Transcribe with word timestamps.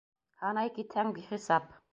Һанай 0.45 0.73
китһәң, 0.79 1.13
бихисап. 1.19 1.73